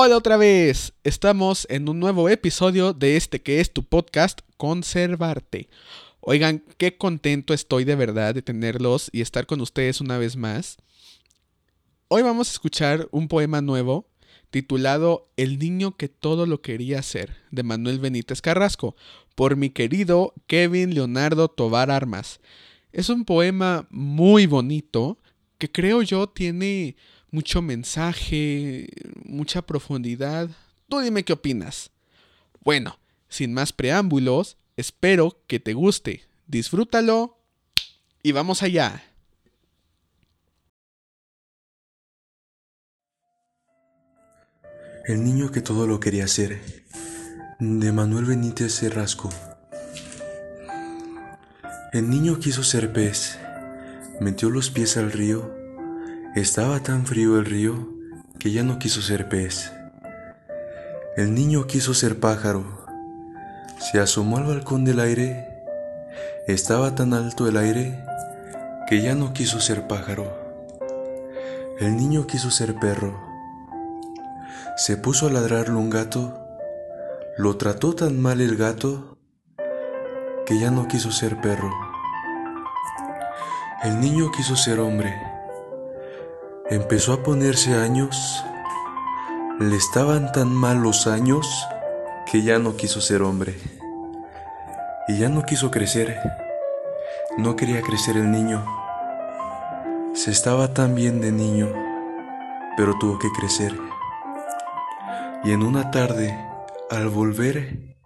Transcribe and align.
Hola 0.00 0.16
otra 0.16 0.36
vez. 0.36 0.92
Estamos 1.02 1.66
en 1.68 1.88
un 1.88 1.98
nuevo 1.98 2.28
episodio 2.28 2.92
de 2.92 3.16
este 3.16 3.42
que 3.42 3.58
es 3.58 3.72
tu 3.72 3.82
podcast 3.82 4.42
Conservarte. 4.56 5.68
Oigan, 6.20 6.62
qué 6.76 6.96
contento 6.96 7.52
estoy 7.52 7.82
de 7.82 7.96
verdad 7.96 8.32
de 8.32 8.42
tenerlos 8.42 9.10
y 9.12 9.22
estar 9.22 9.46
con 9.46 9.60
ustedes 9.60 10.00
una 10.00 10.16
vez 10.16 10.36
más. 10.36 10.76
Hoy 12.06 12.22
vamos 12.22 12.48
a 12.48 12.52
escuchar 12.52 13.08
un 13.10 13.26
poema 13.26 13.60
nuevo 13.60 14.06
titulado 14.50 15.32
El 15.36 15.58
niño 15.58 15.96
que 15.96 16.08
todo 16.08 16.46
lo 16.46 16.62
quería 16.62 17.02
ser, 17.02 17.34
de 17.50 17.64
Manuel 17.64 17.98
Benítez 17.98 18.40
Carrasco, 18.40 18.94
por 19.34 19.56
mi 19.56 19.70
querido 19.70 20.32
Kevin 20.46 20.94
Leonardo 20.94 21.48
Tobar 21.48 21.90
Armas. 21.90 22.38
Es 22.92 23.08
un 23.08 23.24
poema 23.24 23.88
muy 23.90 24.46
bonito 24.46 25.18
que 25.58 25.72
creo 25.72 26.02
yo 26.02 26.28
tiene 26.28 26.94
mucho 27.30 27.62
mensaje, 27.62 28.88
mucha 29.24 29.62
profundidad. 29.62 30.48
Tú 30.88 31.00
dime 31.00 31.24
qué 31.24 31.32
opinas. 31.32 31.90
Bueno, 32.62 32.98
sin 33.28 33.52
más 33.52 33.72
preámbulos, 33.72 34.56
espero 34.76 35.42
que 35.46 35.60
te 35.60 35.74
guste. 35.74 36.22
Disfrútalo 36.46 37.38
y 38.22 38.32
vamos 38.32 38.62
allá. 38.62 39.04
El 45.06 45.24
niño 45.24 45.50
que 45.50 45.62
todo 45.62 45.86
lo 45.86 46.00
quería 46.00 46.28
ser, 46.28 46.60
de 47.58 47.92
Manuel 47.92 48.26
Benítez 48.26 48.80
Carrasco. 48.80 49.30
El 51.94 52.10
niño 52.10 52.38
quiso 52.38 52.62
ser 52.62 52.92
pez, 52.92 53.38
metió 54.20 54.50
los 54.50 54.68
pies 54.70 54.98
al 54.98 55.10
río, 55.10 55.57
estaba 56.34 56.80
tan 56.80 57.06
frío 57.06 57.38
el 57.38 57.46
río 57.46 57.88
que 58.38 58.52
ya 58.52 58.62
no 58.62 58.78
quiso 58.78 59.02
ser 59.02 59.28
pez. 59.28 59.72
El 61.16 61.34
niño 61.34 61.66
quiso 61.66 61.94
ser 61.94 62.20
pájaro, 62.20 62.86
se 63.78 63.98
asomó 63.98 64.36
al 64.36 64.44
balcón 64.44 64.84
del 64.84 65.00
aire, 65.00 65.64
estaba 66.46 66.94
tan 66.94 67.14
alto 67.14 67.48
el 67.48 67.56
aire 67.56 68.04
que 68.88 69.02
ya 69.02 69.14
no 69.14 69.32
quiso 69.32 69.60
ser 69.60 69.88
pájaro. 69.88 70.36
El 71.80 71.96
niño 71.96 72.26
quiso 72.26 72.50
ser 72.50 72.74
perro, 72.76 73.18
se 74.76 74.96
puso 74.96 75.26
a 75.26 75.30
ladrarle 75.30 75.74
un 75.74 75.90
gato, 75.90 76.38
lo 77.36 77.56
trató 77.56 77.94
tan 77.94 78.20
mal 78.20 78.40
el 78.40 78.56
gato 78.56 79.18
que 80.46 80.58
ya 80.58 80.70
no 80.70 80.88
quiso 80.88 81.10
ser 81.10 81.40
perro. 81.40 81.70
El 83.82 84.00
niño 84.00 84.30
quiso 84.32 84.56
ser 84.56 84.80
hombre. 84.80 85.37
Empezó 86.70 87.14
a 87.14 87.22
ponerse 87.22 87.74
años. 87.74 88.44
Le 89.58 89.74
estaban 89.74 90.32
tan 90.32 90.54
mal 90.54 90.82
los 90.82 91.06
años 91.06 91.48
que 92.30 92.42
ya 92.42 92.58
no 92.58 92.76
quiso 92.76 93.00
ser 93.00 93.22
hombre. 93.22 93.58
Y 95.08 95.16
ya 95.16 95.30
no 95.30 95.44
quiso 95.44 95.70
crecer. 95.70 96.20
No 97.38 97.56
quería 97.56 97.80
crecer 97.80 98.18
el 98.18 98.30
niño. 98.30 98.66
Se 100.12 100.30
estaba 100.30 100.74
tan 100.74 100.94
bien 100.94 101.22
de 101.22 101.32
niño, 101.32 101.72
pero 102.76 102.98
tuvo 102.98 103.18
que 103.18 103.30
crecer. 103.30 103.74
Y 105.44 105.52
en 105.52 105.62
una 105.62 105.90
tarde, 105.90 106.38
al 106.90 107.08
volver 107.08 107.96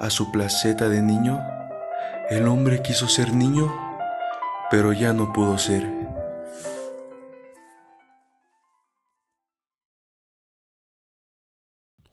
a 0.00 0.10
su 0.10 0.32
placeta 0.32 0.88
de 0.88 1.02
niño, 1.02 1.40
el 2.30 2.48
hombre 2.48 2.82
quiso 2.82 3.06
ser 3.06 3.32
niño, 3.32 3.72
pero 4.72 4.92
ya 4.92 5.12
no 5.12 5.32
pudo 5.32 5.56
ser. 5.56 6.07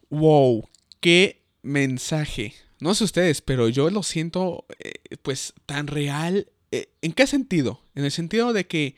Wow, 0.09 0.70
qué 1.00 1.44
mensaje. 1.61 2.53
No 2.80 2.94
sé 2.94 3.06
ustedes, 3.06 3.42
pero 3.42 3.70
yo 3.70 3.89
lo 3.89 4.03
siento 4.03 4.66
eh, 4.80 4.94
pues 5.22 5.53
tan 5.66 5.88
real. 5.88 6.48
Eh, 6.72 6.89
¿En 7.02 7.14
qué 7.14 7.27
sentido? 7.27 7.82
En 7.95 8.05
el 8.05 8.11
sentido 8.11 8.54
de 8.54 8.67
que 8.67 8.95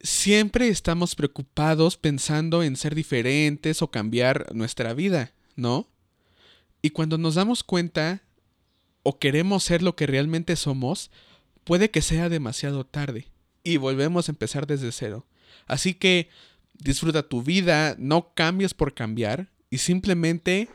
siempre 0.00 0.68
estamos 0.68 1.14
preocupados 1.14 1.96
pensando 1.96 2.62
en 2.62 2.76
ser 2.76 2.94
diferentes 2.94 3.82
o 3.82 3.90
cambiar 3.90 4.54
nuestra 4.54 4.94
vida, 4.94 5.32
¿no? 5.56 5.88
Y 6.82 6.90
cuando 6.90 7.18
nos 7.18 7.34
damos 7.34 7.62
cuenta 7.62 8.22
o 9.02 9.18
queremos 9.18 9.64
ser 9.64 9.82
lo 9.82 9.96
que 9.96 10.06
realmente 10.06 10.56
somos, 10.56 11.10
puede 11.64 11.90
que 11.90 12.02
sea 12.02 12.28
demasiado 12.28 12.84
tarde 12.84 13.28
y 13.62 13.76
volvemos 13.76 14.28
a 14.28 14.32
empezar 14.32 14.66
desde 14.66 14.92
cero. 14.92 15.26
Así 15.66 15.94
que 15.94 16.28
disfruta 16.74 17.28
tu 17.28 17.42
vida, 17.42 17.94
no 17.98 18.32
cambies 18.34 18.74
por 18.74 18.94
cambiar 18.94 19.48
y 19.70 19.78
simplemente 19.78 20.68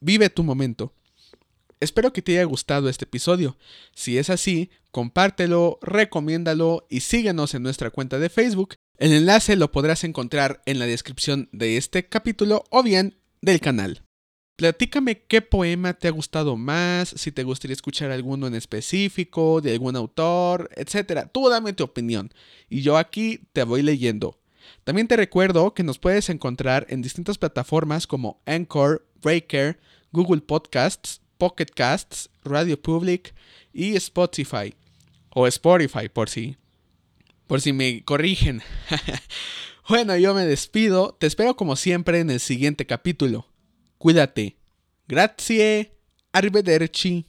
vive 0.00 0.30
tu 0.30 0.44
momento. 0.44 0.92
Espero 1.80 2.12
que 2.12 2.22
te 2.22 2.32
haya 2.32 2.44
gustado 2.44 2.88
este 2.88 3.04
episodio. 3.04 3.56
Si 3.94 4.16
es 4.16 4.30
así, 4.30 4.70
compártelo, 4.90 5.78
recomiéndalo 5.82 6.86
y 6.88 7.00
síguenos 7.00 7.54
en 7.54 7.62
nuestra 7.62 7.90
cuenta 7.90 8.18
de 8.18 8.30
Facebook. 8.30 8.76
El 8.96 9.12
enlace 9.12 9.56
lo 9.56 9.72
podrás 9.72 10.04
encontrar 10.04 10.62
en 10.66 10.78
la 10.78 10.86
descripción 10.86 11.48
de 11.52 11.76
este 11.76 12.06
capítulo 12.06 12.64
o 12.70 12.82
bien 12.82 13.18
del 13.42 13.60
canal. 13.60 14.02
Platícame 14.56 15.22
qué 15.22 15.42
poema 15.42 15.94
te 15.94 16.06
ha 16.06 16.12
gustado 16.12 16.56
más, 16.56 17.08
si 17.08 17.32
te 17.32 17.42
gustaría 17.42 17.74
escuchar 17.74 18.12
alguno 18.12 18.46
en 18.46 18.54
específico, 18.54 19.60
de 19.60 19.72
algún 19.72 19.96
autor, 19.96 20.70
etc. 20.76 21.28
Tú 21.32 21.48
dame 21.48 21.72
tu 21.72 21.82
opinión 21.82 22.32
y 22.70 22.82
yo 22.82 22.96
aquí 22.96 23.40
te 23.52 23.64
voy 23.64 23.82
leyendo. 23.82 24.38
También 24.84 25.08
te 25.08 25.16
recuerdo 25.16 25.74
que 25.74 25.82
nos 25.82 25.98
puedes 25.98 26.28
encontrar 26.28 26.86
en 26.88 27.02
distintas 27.02 27.38
plataformas 27.38 28.06
como 28.06 28.40
Anchor, 28.46 29.06
Breaker, 29.22 29.80
Google 30.12 30.42
Podcasts, 30.42 31.20
Pocket 31.38 31.66
Casts, 31.74 32.30
Radio 32.44 32.80
Public 32.80 33.34
y 33.72 33.96
Spotify. 33.96 34.74
O 35.30 35.46
Spotify 35.46 36.08
por 36.08 36.28
si. 36.28 36.56
Por 37.46 37.60
si 37.60 37.72
me 37.72 38.04
corrigen. 38.04 38.62
bueno, 39.88 40.16
yo 40.16 40.34
me 40.34 40.46
despido. 40.46 41.16
Te 41.18 41.26
espero 41.26 41.56
como 41.56 41.76
siempre 41.76 42.20
en 42.20 42.30
el 42.30 42.40
siguiente 42.40 42.86
capítulo. 42.86 43.48
Cuídate. 43.98 44.56
Grazie. 45.08 45.96
Arrivederci. 46.32 47.26